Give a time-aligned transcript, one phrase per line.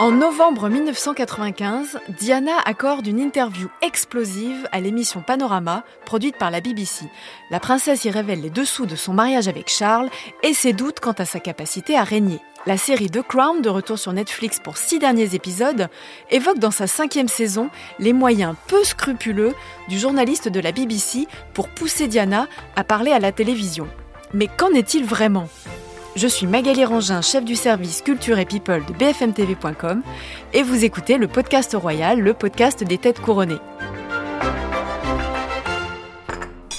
[0.00, 7.06] En novembre 1995, Diana accorde une interview explosive à l'émission Panorama, produite par la BBC.
[7.50, 10.08] La princesse y révèle les dessous de son mariage avec Charles
[10.44, 12.38] et ses doutes quant à sa capacité à régner.
[12.64, 15.88] La série The Crown, de retour sur Netflix pour six derniers épisodes,
[16.30, 17.68] évoque dans sa cinquième saison
[17.98, 19.54] les moyens peu scrupuleux
[19.88, 23.88] du journaliste de la BBC pour pousser Diana à parler à la télévision.
[24.32, 25.48] Mais qu'en est-il vraiment?
[26.18, 30.02] Je suis Magali Rangin, chef du service Culture et People de BFMTV.com
[30.52, 33.60] et vous écoutez le podcast royal, le podcast des têtes couronnées.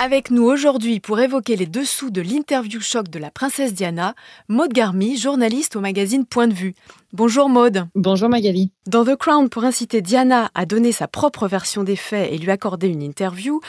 [0.02, 4.16] Avec nous aujourd'hui pour évoquer les dessous de l'interview choc de la princesse Diana,
[4.48, 6.74] Maude Garmy, journaliste au magazine Point de vue.
[7.12, 7.86] Bonjour Maude.
[7.96, 8.72] Bonjour Magali.
[8.88, 12.50] Dans The Crown, pour inciter Diana à donner sa propre version des faits et lui
[12.50, 13.60] accorder une interview,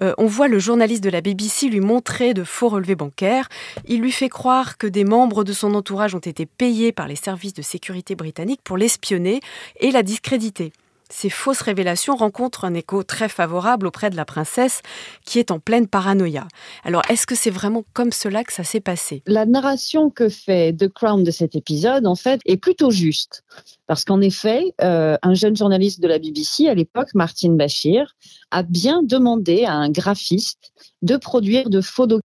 [0.00, 3.48] euh, on voit le journaliste de la BBC lui montrer de faux relevés bancaires.
[3.88, 7.16] Il lui fait croire que des membres de son entourage ont été payés par les
[7.16, 9.40] services de sécurité britanniques pour l'espionner
[9.80, 10.72] et la discréditer.
[11.10, 14.80] Ces fausses révélations rencontrent un écho très favorable auprès de la princesse
[15.26, 16.46] qui est en pleine paranoïa.
[16.84, 19.22] Alors, est-ce que c'est vraiment comme cela que ça s'est passé?
[19.26, 23.42] La narration que fait The Crown de cet épisode, en fait, est plutôt juste.
[23.88, 28.14] Parce qu'en effet, euh, un jeune journaliste de la BBC à l'époque, Martin Bashir,
[28.52, 32.29] a bien demandé à un graphiste de produire de faux documents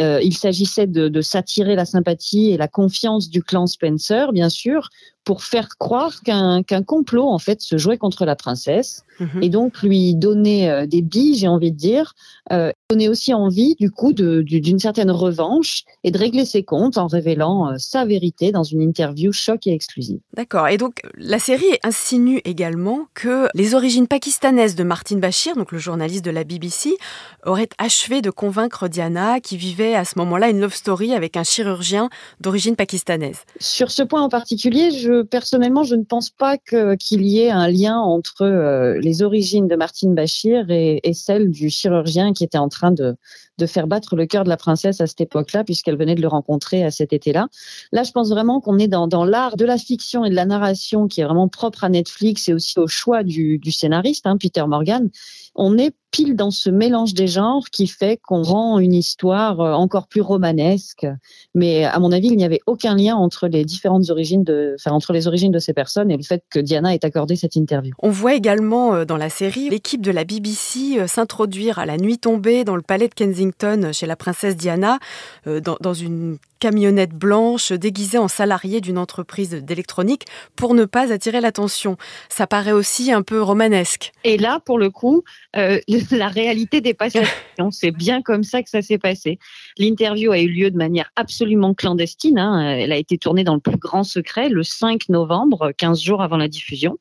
[0.00, 4.48] euh, il s'agissait de, de s'attirer la sympathie et la confiance du clan Spencer, bien
[4.48, 4.88] sûr,
[5.24, 9.42] pour faire croire qu'un complot en fait se jouait contre la princesse mhm.
[9.42, 12.14] et donc lui donner euh, des billes, j'ai envie de dire,
[12.52, 17.06] euh, donner aussi envie du coup d'une certaine revanche et de régler ses comptes en
[17.06, 20.20] révélant euh, sa vérité dans une interview choc et exclusive.
[20.34, 20.68] D'accord.
[20.68, 25.78] Et donc la série insinue également que les origines pakistanaises de Martin Bashir, donc le
[25.78, 26.96] journaliste de la BBC,
[27.44, 31.44] auraient achevé de convaincre Diana qui vivait à ce moment-là une love story avec un
[31.44, 32.10] chirurgien
[32.40, 33.40] d'origine pakistanaise.
[33.60, 37.68] Sur ce point en particulier, je personnellement, je ne pense pas qu'il y ait un
[37.68, 42.68] lien entre euh, les origines de Martine Bachir et, celles du chirurgien qui était en
[42.68, 43.14] train de,
[43.58, 46.28] de faire battre le cœur de la princesse à cette époque-là, puisqu'elle venait de le
[46.28, 47.48] rencontrer à cet été-là.
[47.92, 50.46] Là, je pense vraiment qu'on est dans, dans l'art de la fiction et de la
[50.46, 54.36] narration qui est vraiment propre à Netflix et aussi au choix du, du scénariste, hein,
[54.38, 55.10] Peter Morgan.
[55.54, 59.72] On est pile dans ce mélange des genres qui fait qu'on rend une histoire euh,
[59.72, 61.06] encore plus romanesque.
[61.54, 64.92] Mais à mon avis, il n'y avait aucun lien entre les différentes origines de, enfin,
[64.92, 67.94] entre les origines de ces personnes et le fait que Diana ait accordé cette interview.
[68.00, 71.96] On voit également euh, dans la série l'équipe de la BBC euh, s'introduire à la
[71.96, 74.98] nuit tombée dans le palais de Kensington chez la princesse Diana,
[75.46, 81.40] euh, dans, une camionnette blanche déguisée en salarié d'une entreprise d'électronique pour ne pas attirer
[81.40, 81.96] l'attention.
[82.28, 84.12] Ça paraît aussi un peu romanesque.
[84.22, 85.24] Et là, pour le coup,
[85.56, 85.80] euh,
[86.12, 87.22] la réalité dépasse la
[87.72, 89.40] C'est bien comme ça que ça s'est passé.
[89.76, 92.38] L'interview a eu lieu de manière absolument clandestine.
[92.38, 92.76] Hein.
[92.76, 96.36] Elle a été tournée dans le plus grand secret le 5 novembre, 15 jours avant
[96.36, 96.96] la diffusion.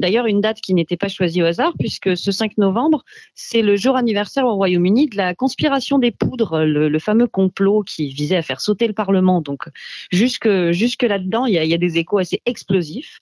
[0.00, 3.04] D'ailleurs, une date qui n'était pas choisie au hasard, puisque ce 5 novembre,
[3.36, 7.84] c'est le jour anniversaire au Royaume-Uni de la conspiration des poudres, le, le fameux complot
[7.84, 9.03] qui visait à faire sauter le Parlement.
[9.40, 9.68] Donc
[10.10, 10.46] jusque
[11.02, 13.20] là-dedans, il y a, y a, des échos assez explosifs.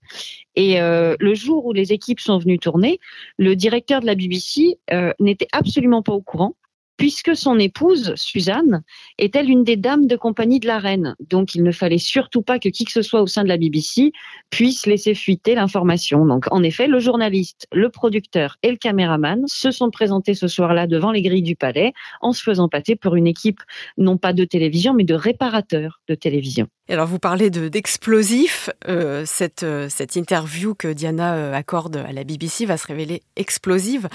[0.54, 2.98] Et euh, le jour où les équipes sont venues tourner,
[3.38, 6.54] le directeur de la BBC euh, n'était absolument pas au courant
[6.96, 8.82] puisque son épouse, Suzanne,
[9.18, 11.16] est-elle une des dames de compagnie de la reine.
[11.28, 13.56] Donc, il ne fallait surtout pas que qui que ce soit au sein de la
[13.56, 14.12] BBC
[14.50, 16.24] puisse laisser fuiter l'information.
[16.26, 20.86] Donc, en effet, le journaliste, le producteur et le caméraman se sont présentés ce soir-là
[20.86, 23.60] devant les grilles du palais en se faisant pâter pour une équipe
[23.98, 26.68] non pas de télévision, mais de réparateurs de télévision.
[26.88, 28.70] alors, vous parlez d'explosif.
[28.88, 33.22] Euh, cette, euh, cette interview que Diana euh, accorde à la BBC va se révéler
[33.36, 34.08] explosive.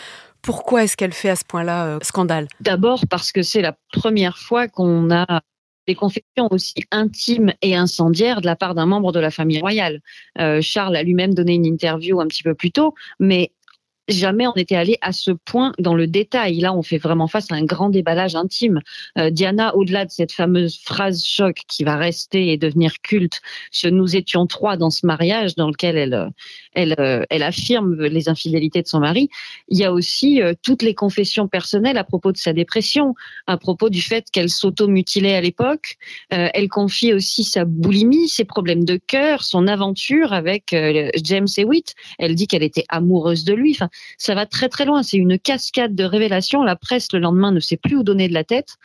[0.48, 2.48] Pourquoi est-ce qu'elle fait à ce point-là euh, scandale?
[2.62, 5.42] D'abord parce que c'est la première fois qu'on a
[5.88, 10.00] des confessions aussi intimes et incendiaires de la part d'un membre de la famille royale.
[10.40, 13.52] Euh, Charles a lui-même donné une interview un petit peu plus tôt, mais
[14.08, 16.60] jamais on était allé à ce point dans le détail.
[16.60, 18.82] Là, on fait vraiment face à un grand déballage intime.
[19.18, 23.42] Euh, Diana, au-delà de cette fameuse phrase choc qui va rester et devenir culte,
[23.72, 26.30] ce nous étions trois dans ce mariage dans lequel elle,
[26.74, 29.30] elle, euh, elle affirme les infidélités de son mari.
[29.68, 33.16] Il y a aussi euh, toutes les confessions personnelles à propos de sa dépression,
[33.48, 35.98] à propos du fait qu'elle s'auto-mutilait à l'époque.
[36.34, 41.48] Euh, elle confie aussi sa boulimie, ses problèmes de cœur, son aventure avec euh, James
[41.58, 41.96] Hewitt.
[42.20, 43.78] Elle dit qu'elle était amoureuse de lui.
[44.18, 45.04] Ça va très très loin.
[45.04, 46.64] C'est une cascade de révélations.
[46.64, 48.76] La presse le lendemain ne sait plus où donner de la tête.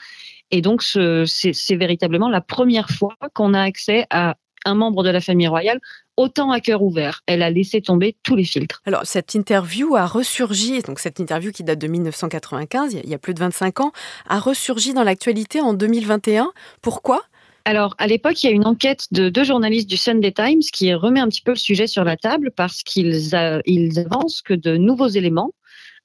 [0.50, 5.20] Et donc, c'est véritablement la première fois qu'on a accès à un membre de la
[5.20, 5.81] famille royale
[6.17, 7.23] autant à cœur ouvert.
[7.26, 8.82] Elle a laissé tomber tous les filtres.
[8.85, 13.19] Alors, cette interview a ressurgi, donc cette interview qui date de 1995, il y a
[13.19, 13.93] plus de 25 ans,
[14.29, 16.53] a ressurgi dans l'actualité en 2021.
[16.82, 17.23] Pourquoi?
[17.64, 20.93] Alors, à l'époque, il y a une enquête de deux journalistes du Sunday Times qui
[20.94, 25.09] remet un petit peu le sujet sur la table parce qu'ils avancent que de nouveaux
[25.09, 25.53] éléments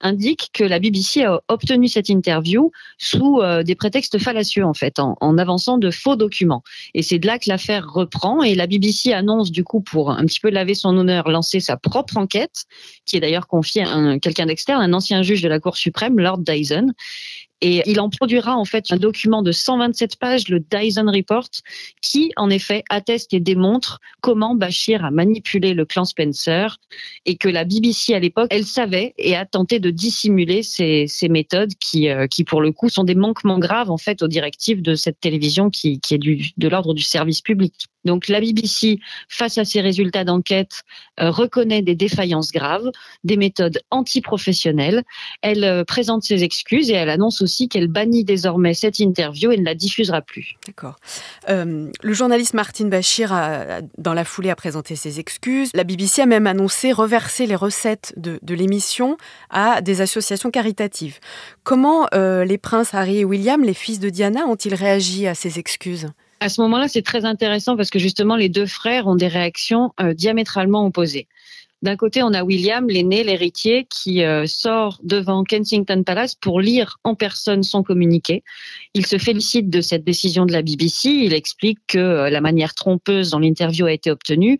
[0.01, 4.99] indiquent que la BBC a obtenu cette interview sous euh, des prétextes fallacieux en fait,
[4.99, 6.63] en, avançant de faux documents.
[6.93, 10.25] Et c'est de là que l'affaire reprend et la BBC annonce du coup pour un
[10.25, 12.65] petit peu laver son honneur, lancer sa propre enquête,
[13.05, 16.39] qui est d'ailleurs confiée à quelqu'un d'externe, un ancien juge de la Cour suprême, Lord
[16.39, 16.93] Dyson.
[17.61, 21.49] Et il en produira en fait un document de 127 pages, le Dyson Report,
[22.01, 26.77] qui en effet atteste et démontre comment Bashir a manipulé le clan Spencer
[27.25, 31.29] et que la BBC à l'époque, elle savait et a tenté de dissimuler ces, ces
[31.29, 34.81] méthodes qui, euh, qui pour le coup sont des manquements graves en fait aux directives
[34.81, 37.87] de cette télévision qui, qui est du, de l'ordre du service public.
[38.05, 40.83] Donc la BBC, face à ces résultats d'enquête,
[41.19, 42.89] euh, reconnaît des défaillances graves,
[43.25, 45.03] des méthodes antiprofessionnelles.
[45.41, 49.57] Elle euh, présente ses excuses et elle annonce aussi qu'elle bannit désormais cette interview et
[49.57, 50.55] ne la diffusera plus.
[50.65, 50.95] D'accord.
[51.49, 55.69] Euh, le journaliste Martin Bachir, a, dans la foulée, a présenté ses excuses.
[55.73, 59.17] La BBC a même annoncé reverser les recettes de, de l'émission
[59.49, 61.19] à des associations caritatives.
[61.63, 66.07] Comment les princes Harry et William, les fils de Diana, ont-ils réagi à ces excuses?
[66.39, 69.93] À ce moment-là, c'est très intéressant parce que justement, les deux frères ont des réactions
[69.99, 71.27] euh, diamétralement opposées.
[71.83, 76.97] D'un côté, on a William, l'aîné, l'héritier, qui euh, sort devant Kensington Palace pour lire
[77.03, 78.43] en personne son communiqué.
[78.95, 81.09] Il se félicite de cette décision de la BBC.
[81.09, 84.57] Il explique que euh, la manière trompeuse dont l'interview a été obtenue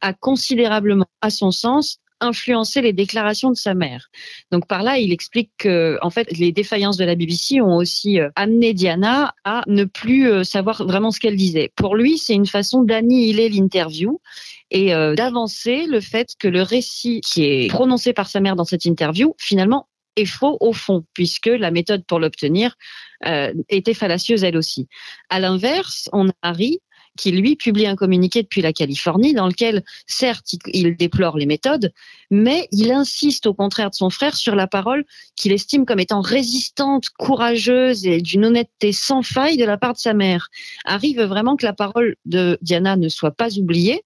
[0.00, 4.10] a considérablement, à son sens, influencer les déclarations de sa mère.
[4.50, 8.20] Donc par là, il explique que en fait les défaillances de la BBC ont aussi
[8.20, 11.70] euh, amené Diana à ne plus euh, savoir vraiment ce qu'elle disait.
[11.76, 14.20] Pour lui, c'est une façon d'annihiler l'interview
[14.70, 18.64] et euh, d'avancer le fait que le récit qui est prononcé par sa mère dans
[18.64, 22.76] cette interview finalement est faux au fond, puisque la méthode pour l'obtenir
[23.68, 24.86] était fallacieuse elle aussi.
[25.28, 26.78] À l'inverse, on a Harry
[27.16, 31.92] qui lui publie un communiqué depuis la Californie dans lequel, certes, il déplore les méthodes,
[32.30, 35.04] mais il insiste au contraire de son frère sur la parole
[35.36, 39.98] qu'il estime comme étant résistante, courageuse et d'une honnêteté sans faille de la part de
[39.98, 40.48] sa mère.
[40.84, 44.02] Harry veut vraiment que la parole de Diana ne soit pas oubliée,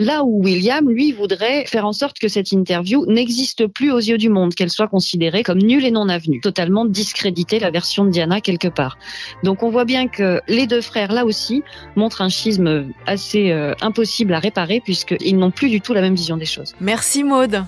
[0.00, 4.16] Là où William, lui, voudrait faire en sorte que cette interview n'existe plus aux yeux
[4.16, 8.10] du monde, qu'elle soit considérée comme nulle et non avenue, totalement discréditer la version de
[8.10, 8.96] Diana quelque part.
[9.44, 11.62] Donc on voit bien que les deux frères, là aussi,
[11.96, 16.14] montrent un schisme assez euh, impossible à réparer puisqu'ils n'ont plus du tout la même
[16.14, 16.74] vision des choses.
[16.80, 17.62] Merci Maude.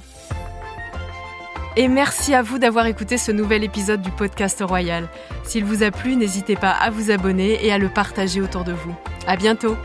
[1.77, 5.07] Et merci à vous d'avoir écouté ce nouvel épisode du podcast Royal.
[5.45, 8.73] S'il vous a plu, n'hésitez pas à vous abonner et à le partager autour de
[8.73, 8.95] vous.
[9.27, 9.77] À bientôt!